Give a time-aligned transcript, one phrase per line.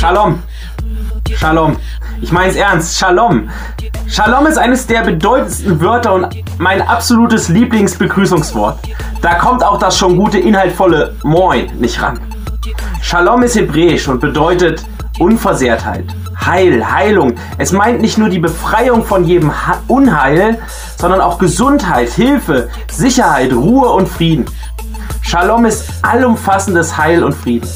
[0.00, 0.42] Shalom.
[1.36, 1.76] Shalom.
[2.22, 2.98] Ich meine es ernst.
[2.98, 3.50] Shalom.
[4.08, 6.26] Shalom ist eines der bedeutendsten Wörter und
[6.56, 8.78] mein absolutes Lieblingsbegrüßungswort.
[9.20, 12.18] Da kommt auch das schon gute, inhaltvolle Moin nicht ran.
[13.02, 14.82] Shalom ist hebräisch und bedeutet
[15.18, 16.06] Unversehrtheit,
[16.46, 17.34] Heil, Heilung.
[17.58, 19.52] Es meint nicht nur die Befreiung von jedem
[19.86, 20.62] Unheil,
[20.96, 24.46] sondern auch Gesundheit, Hilfe, Sicherheit, Ruhe und Frieden.
[25.20, 27.68] Shalom ist allumfassendes Heil und Frieden.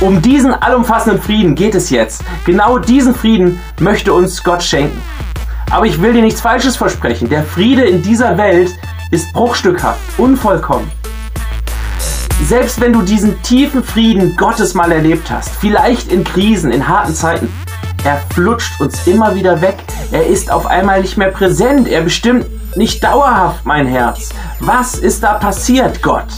[0.00, 2.24] Um diesen allumfassenden Frieden geht es jetzt.
[2.46, 4.98] Genau diesen Frieden möchte uns Gott schenken.
[5.70, 7.28] Aber ich will dir nichts Falsches versprechen.
[7.28, 8.74] Der Friede in dieser Welt
[9.10, 10.90] ist bruchstückhaft, unvollkommen.
[12.46, 17.14] Selbst wenn du diesen tiefen Frieden Gottes mal erlebt hast, vielleicht in Krisen, in harten
[17.14, 17.52] Zeiten,
[18.02, 19.76] er flutscht uns immer wieder weg.
[20.12, 21.86] Er ist auf einmal nicht mehr präsent.
[21.86, 24.30] Er bestimmt nicht dauerhaft mein Herz.
[24.60, 26.28] Was ist da passiert, Gott?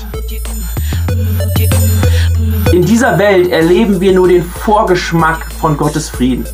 [2.73, 6.47] In dieser Welt erleben wir nur den Vorgeschmack von Gottes Frieden.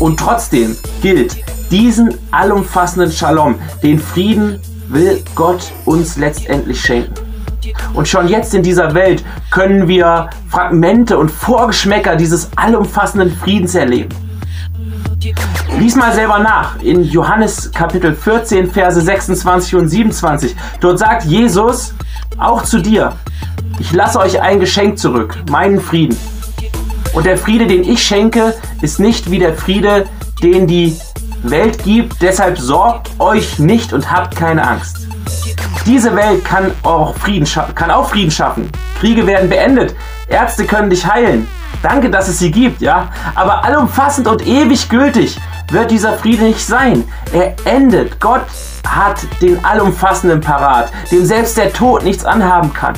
[0.00, 1.36] Und trotzdem gilt,
[1.70, 7.14] diesen allumfassenden Shalom, den Frieden will Gott uns letztendlich schenken.
[7.94, 14.08] Und schon jetzt in dieser Welt können wir Fragmente und Vorgeschmäcker dieses allumfassenden Friedens erleben.
[15.78, 20.54] Lies mal selber nach in Johannes Kapitel 14, Verse 26 und 27.
[20.80, 21.94] Dort sagt Jesus
[22.38, 23.16] auch zu dir,
[23.78, 26.16] ich lasse euch ein Geschenk zurück, meinen Frieden.
[27.14, 30.06] Und der Friede, den ich schenke, ist nicht wie der Friede,
[30.42, 30.96] den die
[31.42, 32.20] Welt gibt.
[32.20, 35.08] Deshalb sorgt euch nicht und habt keine Angst.
[35.86, 38.70] Diese Welt kann auch Frieden, kann auch Frieden schaffen.
[39.00, 39.96] Kriege werden beendet.
[40.28, 41.48] Ärzte können dich heilen.
[41.82, 43.08] Danke, dass es sie gibt, ja.
[43.34, 45.38] Aber allumfassend und ewig gültig
[45.70, 47.04] wird dieser Friede nicht sein.
[47.32, 48.20] Er endet.
[48.20, 48.46] Gott
[48.86, 52.94] hat den allumfassenden parat, dem selbst der Tod nichts anhaben kann.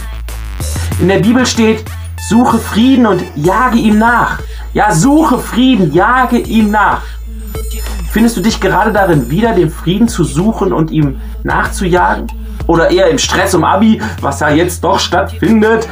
[1.00, 1.84] In der Bibel steht,
[2.28, 4.38] suche Frieden und jage ihm nach.
[4.72, 7.02] Ja, suche Frieden, jage ihm nach.
[8.10, 12.26] Findest du dich gerade darin wieder, den Frieden zu suchen und ihm nachzujagen?
[12.66, 15.88] Oder eher im Stress um Abi, was ja jetzt doch stattfindet?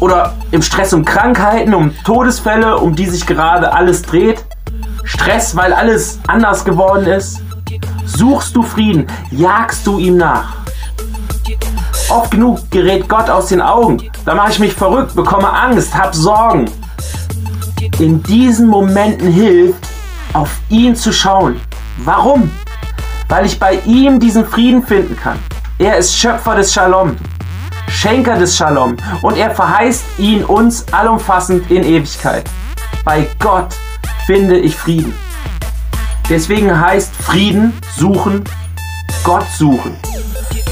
[0.00, 4.45] Oder im Stress um Krankheiten, um Todesfälle, um die sich gerade alles dreht?
[5.16, 7.40] Stress, weil alles anders geworden ist?
[8.04, 9.06] Suchst du Frieden?
[9.30, 10.56] Jagst du ihm nach?
[12.10, 14.10] Oft genug gerät Gott aus den Augen.
[14.26, 16.70] Da mache ich mich verrückt, bekomme Angst, hab Sorgen.
[17.98, 19.88] In diesen Momenten hilft,
[20.34, 21.60] auf ihn zu schauen.
[22.04, 22.50] Warum?
[23.28, 25.38] Weil ich bei ihm diesen Frieden finden kann.
[25.78, 27.16] Er ist Schöpfer des Shalom,
[27.88, 32.44] Schenker des Shalom und er verheißt ihn uns allumfassend in Ewigkeit.
[33.04, 33.74] Bei Gott
[34.26, 35.14] finde ich Frieden.
[36.28, 38.42] Deswegen heißt Frieden suchen,
[39.22, 39.96] Gott suchen.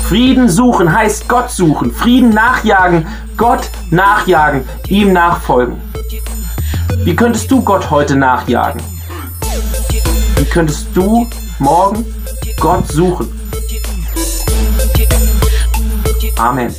[0.08, 3.06] Frieden suchen heißt Gott suchen, Frieden nachjagen,
[3.36, 5.76] Gott nachjagen, ihm nachfolgen.
[7.04, 8.82] Wie könntest du Gott heute nachjagen?
[10.36, 11.26] Wie könntest du
[11.60, 12.04] morgen
[12.58, 13.28] Gott suchen?
[16.36, 16.74] Amen.